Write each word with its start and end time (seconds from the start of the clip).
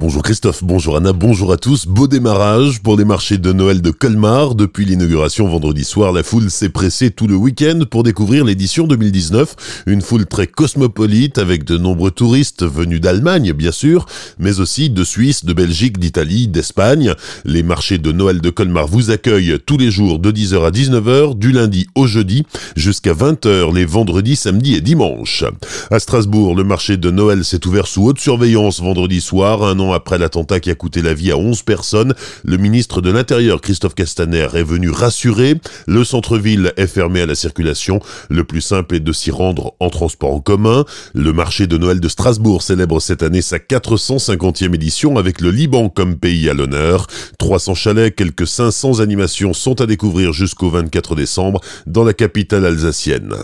Bonjour 0.00 0.22
Christophe, 0.22 0.62
bonjour 0.62 0.96
Anna, 0.96 1.12
bonjour 1.12 1.52
à 1.52 1.56
tous. 1.56 1.86
Beau 1.88 2.06
démarrage 2.06 2.80
pour 2.84 2.96
les 2.96 3.04
marchés 3.04 3.36
de 3.36 3.52
Noël 3.52 3.82
de 3.82 3.90
Colmar. 3.90 4.54
Depuis 4.54 4.84
l'inauguration 4.84 5.48
vendredi 5.48 5.82
soir, 5.82 6.12
la 6.12 6.22
foule 6.22 6.52
s'est 6.52 6.68
pressée 6.68 7.10
tout 7.10 7.26
le 7.26 7.34
week-end 7.34 7.80
pour 7.90 8.04
découvrir 8.04 8.44
l'édition 8.44 8.86
2019. 8.86 9.82
Une 9.86 10.00
foule 10.00 10.26
très 10.26 10.46
cosmopolite 10.46 11.38
avec 11.38 11.64
de 11.64 11.76
nombreux 11.76 12.12
touristes 12.12 12.64
venus 12.64 13.00
d'Allemagne, 13.00 13.52
bien 13.52 13.72
sûr, 13.72 14.06
mais 14.38 14.60
aussi 14.60 14.88
de 14.88 15.02
Suisse, 15.02 15.44
de 15.44 15.52
Belgique, 15.52 15.98
d'Italie, 15.98 16.46
d'Espagne. 16.46 17.14
Les 17.44 17.64
marchés 17.64 17.98
de 17.98 18.12
Noël 18.12 18.40
de 18.40 18.50
Colmar 18.50 18.86
vous 18.86 19.10
accueillent 19.10 19.58
tous 19.66 19.78
les 19.78 19.90
jours 19.90 20.20
de 20.20 20.30
10h 20.30 20.64
à 20.64 20.70
19h, 20.70 21.36
du 21.36 21.50
lundi 21.50 21.88
au 21.96 22.06
jeudi, 22.06 22.46
jusqu'à 22.76 23.14
20h 23.14 23.74
les 23.74 23.84
vendredis, 23.84 24.36
samedis 24.36 24.76
et 24.76 24.80
dimanches. 24.80 25.42
À 25.90 25.98
Strasbourg, 25.98 26.54
le 26.54 26.62
marché 26.62 26.96
de 26.96 27.10
Noël 27.10 27.44
s'est 27.44 27.66
ouvert 27.66 27.88
sous 27.88 28.04
haute 28.04 28.20
surveillance 28.20 28.80
vendredi 28.80 29.20
soir, 29.20 29.64
après 29.92 30.18
l'attentat 30.18 30.60
qui 30.60 30.70
a 30.70 30.74
coûté 30.74 31.02
la 31.02 31.14
vie 31.14 31.30
à 31.30 31.36
11 31.36 31.62
personnes, 31.62 32.14
le 32.44 32.56
ministre 32.56 33.00
de 33.00 33.10
l'Intérieur 33.10 33.60
Christophe 33.60 33.94
Castaner 33.94 34.48
est 34.54 34.62
venu 34.62 34.90
rassurer. 34.90 35.54
Le 35.86 36.04
centre-ville 36.04 36.72
est 36.76 36.86
fermé 36.86 37.20
à 37.20 37.26
la 37.26 37.34
circulation. 37.34 38.00
Le 38.30 38.44
plus 38.44 38.60
simple 38.60 38.96
est 38.96 39.00
de 39.00 39.12
s'y 39.12 39.30
rendre 39.30 39.74
en 39.80 39.90
transport 39.90 40.34
en 40.34 40.40
commun. 40.40 40.84
Le 41.14 41.32
marché 41.32 41.66
de 41.66 41.78
Noël 41.78 42.00
de 42.00 42.08
Strasbourg 42.08 42.62
célèbre 42.62 43.00
cette 43.00 43.22
année 43.22 43.42
sa 43.42 43.58
450e 43.58 44.74
édition 44.74 45.16
avec 45.16 45.40
le 45.40 45.50
Liban 45.50 45.88
comme 45.88 46.16
pays 46.16 46.48
à 46.48 46.54
l'honneur. 46.54 47.06
300 47.38 47.74
chalets, 47.74 48.14
quelques 48.14 48.46
500 48.46 49.00
animations 49.00 49.52
sont 49.52 49.80
à 49.80 49.86
découvrir 49.86 50.32
jusqu'au 50.32 50.70
24 50.70 51.14
décembre 51.14 51.60
dans 51.86 52.04
la 52.04 52.14
capitale 52.14 52.66
alsacienne. 52.66 53.34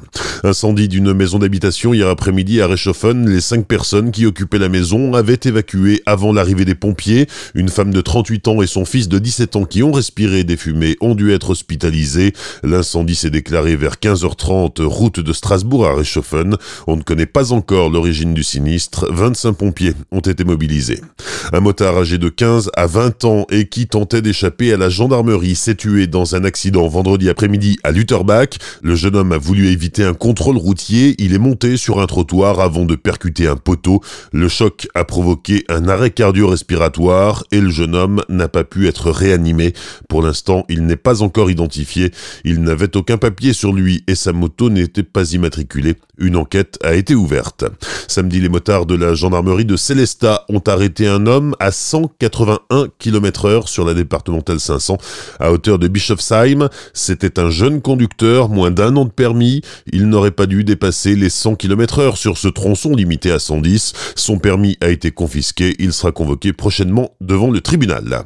Incendie 0.44 0.88
d'une 0.88 1.14
maison 1.14 1.38
d'habitation 1.38 1.94
hier 1.94 2.06
après-midi 2.06 2.60
à 2.60 2.66
Reichshofen. 2.66 3.26
Les 3.26 3.40
cinq 3.40 3.66
personnes 3.66 4.10
qui 4.10 4.26
occupaient 4.26 4.58
la 4.58 4.68
maison 4.68 5.14
avaient 5.14 5.40
évacué 5.42 6.02
avant 6.04 6.34
l'arrivée 6.34 6.66
des 6.66 6.74
pompiers. 6.74 7.28
Une 7.54 7.70
femme 7.70 7.94
de 7.94 8.02
38 8.02 8.48
ans 8.48 8.60
et 8.60 8.66
son 8.66 8.84
fils 8.84 9.08
de 9.08 9.18
17 9.18 9.56
ans 9.56 9.64
qui 9.64 9.82
ont 9.82 9.90
respiré 9.90 10.44
des 10.44 10.58
fumées 10.58 10.98
ont 11.00 11.14
dû 11.14 11.32
être 11.32 11.48
hospitalisés. 11.48 12.34
L'incendie 12.62 13.14
s'est 13.14 13.30
déclaré 13.30 13.74
vers 13.74 13.94
15h30 13.94 14.82
route 14.82 15.18
de 15.18 15.32
Strasbourg 15.32 15.86
à 15.86 15.94
Reichshofen. 15.94 16.58
On 16.86 16.96
ne 16.96 17.02
connaît 17.02 17.24
pas 17.24 17.54
encore 17.54 17.88
l'origine 17.88 18.34
du 18.34 18.44
sinistre. 18.44 19.10
25 19.10 19.54
pompiers 19.54 19.94
ont 20.12 20.20
été 20.20 20.44
mobilisés. 20.44 21.00
Un 21.54 21.60
motard 21.60 21.96
âgé 21.96 22.18
de 22.18 22.28
15 22.28 22.70
à 22.76 22.86
20 22.86 23.24
ans 23.24 23.46
et 23.48 23.66
qui 23.66 23.86
tentait 23.86 24.20
d'échapper 24.20 24.74
à 24.74 24.76
la 24.76 24.90
gendarmerie 24.90 25.54
s'est 25.54 25.74
tué 25.74 26.06
dans 26.06 26.34
un 26.34 26.44
accident 26.44 26.86
vendredi 26.86 27.30
après-midi 27.30 27.78
à 27.82 27.92
Lutterbach. 27.92 28.58
Le 28.82 28.94
jeune 28.94 29.16
homme 29.16 29.32
a 29.32 29.38
voulu 29.38 29.68
éviter 29.68 30.04
un 30.04 30.12
contrôle 30.12 30.33
routier. 30.42 31.14
Il 31.18 31.34
est 31.34 31.38
monté 31.38 31.76
sur 31.76 32.00
un 32.00 32.06
trottoir 32.06 32.60
avant 32.60 32.84
de 32.84 32.94
percuter 32.94 33.46
un 33.46 33.56
poteau. 33.56 34.00
Le 34.32 34.48
choc 34.48 34.88
a 34.94 35.04
provoqué 35.04 35.64
un 35.68 35.88
arrêt 35.88 36.10
cardio-respiratoire 36.10 37.44
et 37.50 37.60
le 37.60 37.70
jeune 37.70 37.94
homme 37.94 38.22
n'a 38.28 38.48
pas 38.48 38.64
pu 38.64 38.88
être 38.88 39.10
réanimé. 39.10 39.72
Pour 40.08 40.22
l'instant, 40.22 40.64
il 40.68 40.86
n'est 40.86 40.96
pas 40.96 41.22
encore 41.22 41.50
identifié. 41.50 42.10
Il 42.44 42.62
n'avait 42.62 42.96
aucun 42.96 43.16
papier 43.16 43.52
sur 43.52 43.72
lui 43.72 44.04
et 44.06 44.14
sa 44.14 44.32
moto 44.32 44.70
n'était 44.70 45.02
pas 45.02 45.32
immatriculée. 45.32 45.94
Une 46.18 46.36
enquête 46.36 46.78
a 46.82 46.94
été 46.94 47.14
ouverte. 47.14 47.64
Samedi, 48.08 48.40
les 48.40 48.48
motards 48.48 48.86
de 48.86 48.94
la 48.94 49.14
gendarmerie 49.14 49.64
de 49.64 49.76
Célestat 49.76 50.44
ont 50.48 50.62
arrêté 50.66 51.06
un 51.06 51.26
homme 51.26 51.54
à 51.60 51.70
181 51.70 52.88
km 52.98 53.46
heure 53.46 53.68
sur 53.68 53.84
la 53.84 53.94
départementale 53.94 54.60
500 54.60 54.98
à 55.40 55.52
hauteur 55.52 55.78
de 55.78 55.88
Bischofsheim. 55.88 56.68
C'était 56.92 57.38
un 57.38 57.50
jeune 57.50 57.80
conducteur, 57.80 58.48
moins 58.48 58.70
d'un 58.70 58.96
an 58.96 59.04
de 59.04 59.10
permis. 59.10 59.62
Il 59.92 60.08
n'aurait 60.08 60.30
pas 60.30 60.46
dû 60.46 60.64
dépasser 60.64 61.16
les 61.16 61.30
100 61.30 61.56
km 61.56 61.98
heure 61.98 62.16
sur 62.16 62.38
ce 62.38 62.48
tronçon 62.48 62.94
limité 62.94 63.30
à 63.30 63.38
110. 63.38 63.92
Son 64.16 64.38
permis 64.38 64.76
a 64.80 64.88
été 64.88 65.10
confisqué. 65.10 65.74
Il 65.78 65.92
sera 65.92 66.12
convoqué 66.12 66.52
prochainement 66.52 67.10
devant 67.20 67.50
le 67.50 67.60
tribunal. 67.60 68.24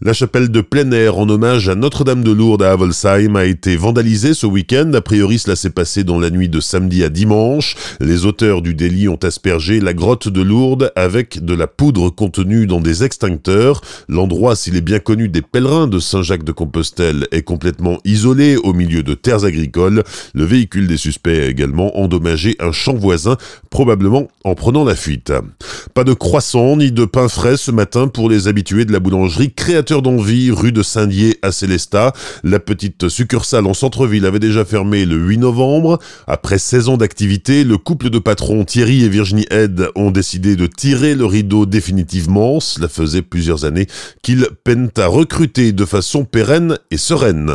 La 0.00 0.12
chapelle 0.12 0.50
de 0.50 0.60
plein 0.60 0.90
air 0.92 1.18
en 1.18 1.28
hommage 1.28 1.68
à 1.68 1.74
Notre-Dame 1.74 2.24
de 2.24 2.30
Lourdes 2.30 2.62
à 2.62 2.72
Avolsheim 2.72 3.36
a 3.36 3.44
été 3.44 3.76
vandalisée 3.76 4.34
ce 4.34 4.46
week-end. 4.46 4.90
A 4.94 5.00
priori, 5.00 5.38
cela 5.38 5.56
s'est 5.56 5.70
passé 5.70 6.04
dans 6.04 6.18
la 6.18 6.30
nuit 6.30 6.48
de 6.48 6.60
samedi 6.60 7.04
à 7.04 7.08
dimanche. 7.08 7.76
Les 8.00 8.26
auteurs 8.26 8.62
du 8.62 8.74
délit 8.74 9.08
ont 9.08 9.13
aspergé 9.22 9.80
la 9.80 9.94
grotte 9.94 10.28
de 10.28 10.42
Lourdes 10.42 10.92
avec 10.96 11.44
de 11.44 11.54
la 11.54 11.66
poudre 11.66 12.10
contenue 12.10 12.66
dans 12.66 12.80
des 12.80 13.04
extincteurs. 13.04 13.80
L'endroit, 14.08 14.56
s'il 14.56 14.76
est 14.76 14.80
bien 14.80 14.98
connu 14.98 15.28
des 15.28 15.42
pèlerins 15.42 15.86
de 15.86 15.98
Saint-Jacques-de-Compostelle, 15.98 17.26
est 17.32 17.42
complètement 17.42 17.98
isolé 18.04 18.56
au 18.56 18.72
milieu 18.72 19.02
de 19.02 19.14
terres 19.14 19.44
agricoles. 19.44 20.02
Le 20.34 20.44
véhicule 20.44 20.86
des 20.86 20.96
suspects 20.96 21.40
a 21.40 21.46
également 21.46 21.98
endommagé 21.98 22.56
un 22.60 22.72
champ 22.72 22.94
voisin, 22.94 23.36
probablement 23.70 24.28
en 24.44 24.54
prenant 24.54 24.84
la 24.84 24.94
fuite. 24.94 25.32
Pas 25.94 26.04
de 26.04 26.12
croissant 26.12 26.76
ni 26.76 26.90
de 26.90 27.04
pain 27.04 27.28
frais 27.28 27.56
ce 27.56 27.70
matin 27.70 28.08
pour 28.08 28.28
les 28.28 28.48
habitués 28.48 28.84
de 28.84 28.92
la 28.92 29.00
boulangerie 29.00 29.52
Créateur 29.52 30.02
d'envie, 30.02 30.50
rue 30.50 30.72
de 30.72 30.82
Saint-Dié 30.82 31.38
à 31.42 31.52
Célestat. 31.52 32.12
La 32.42 32.60
petite 32.60 33.08
succursale 33.08 33.66
en 33.66 33.74
centre-ville 33.74 34.26
avait 34.26 34.38
déjà 34.38 34.64
fermé 34.64 35.04
le 35.04 35.16
8 35.16 35.38
novembre. 35.38 35.98
Après 36.26 36.58
16 36.58 36.88
ans 36.88 36.96
d'activité, 36.96 37.64
le 37.64 37.78
couple 37.78 38.10
de 38.10 38.18
patrons 38.18 38.64
Thierry 38.64 39.03
Virginie 39.08 39.46
Head 39.50 39.88
ont 39.94 40.10
décidé 40.10 40.56
de 40.56 40.66
tirer 40.66 41.14
le 41.14 41.26
rideau 41.26 41.66
définitivement. 41.66 42.60
Cela 42.60 42.88
faisait 42.88 43.22
plusieurs 43.22 43.64
années 43.64 43.86
qu'ils 44.22 44.46
peinent 44.64 44.90
à 44.96 45.06
recruter 45.06 45.72
de 45.72 45.84
façon 45.84 46.24
pérenne 46.24 46.78
et 46.90 46.96
sereine. 46.96 47.52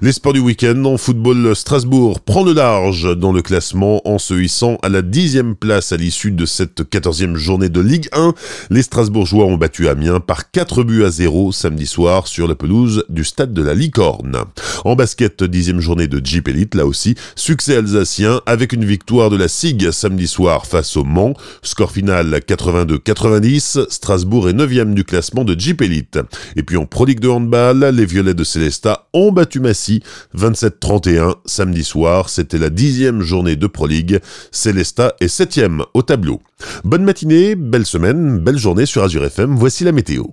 Les 0.00 0.12
sports 0.12 0.32
du 0.32 0.40
week-end 0.40 0.84
en 0.84 0.96
football, 0.96 1.54
Strasbourg 1.54 2.20
prend 2.20 2.44
le 2.44 2.52
large 2.52 3.16
dans 3.16 3.32
le 3.32 3.42
classement 3.42 4.00
en 4.08 4.18
se 4.18 4.34
hissant 4.34 4.78
à 4.82 4.88
la 4.88 5.02
dixième 5.02 5.54
place 5.54 5.92
à 5.92 5.96
l'issue 5.96 6.32
de 6.32 6.46
cette 6.46 6.88
quatorzième 6.88 7.36
journée 7.36 7.68
de 7.68 7.80
Ligue 7.80 8.08
1. 8.12 8.34
Les 8.70 8.82
Strasbourgeois 8.82 9.46
ont 9.46 9.56
battu 9.56 9.88
Amiens 9.88 10.20
par 10.20 10.50
4 10.50 10.82
buts 10.82 11.04
à 11.04 11.10
0 11.10 11.52
samedi 11.52 11.86
soir 11.86 12.26
sur 12.26 12.48
la 12.48 12.54
pelouse 12.54 13.04
du 13.08 13.24
stade 13.24 13.52
de 13.52 13.62
la 13.62 13.74
Licorne. 13.74 14.36
En 14.84 14.96
basket, 14.96 15.44
dixième 15.44 15.80
journée 15.80 16.08
de 16.08 16.24
Jeep 16.24 16.48
Elite, 16.48 16.74
là 16.74 16.86
aussi, 16.86 17.14
succès 17.36 17.76
alsacien 17.76 18.40
avec 18.46 18.72
une 18.72 18.84
victoire 18.84 19.30
de 19.30 19.36
la 19.36 19.48
SIG 19.48 19.90
samedi 19.90 20.26
soir 20.26 20.66
face 20.82 20.96
au 20.96 21.04
Mans. 21.04 21.34
Score 21.62 21.92
final 21.92 22.34
82-90, 22.34 23.86
Strasbourg 23.88 24.48
est 24.48 24.52
9 24.52 24.94
du 24.94 25.04
classement 25.04 25.44
de 25.44 25.58
Jeep 25.58 25.80
Elite. 25.80 26.18
Et 26.56 26.64
puis 26.64 26.76
en 26.76 26.86
Pro 26.86 27.06
de 27.06 27.28
handball, 27.28 27.84
les 27.94 28.04
Violets 28.04 28.34
de 28.34 28.42
Célestat 28.42 29.06
ont 29.12 29.30
battu 29.30 29.60
Massy 29.60 30.02
27-31 30.36 31.34
samedi 31.44 31.84
soir. 31.84 32.28
C'était 32.28 32.58
la 32.58 32.68
dixième 32.68 33.22
journée 33.22 33.54
de 33.54 33.66
Pro 33.68 33.86
League. 33.86 34.18
Célestat 34.50 35.14
est 35.20 35.28
septième 35.28 35.84
au 35.94 36.02
tableau. 36.02 36.40
Bonne 36.82 37.04
matinée, 37.04 37.54
belle 37.54 37.86
semaine, 37.86 38.40
belle 38.40 38.58
journée 38.58 38.86
sur 38.86 39.04
Azure 39.04 39.24
FM. 39.24 39.54
Voici 39.54 39.84
la 39.84 39.92
météo. 39.92 40.24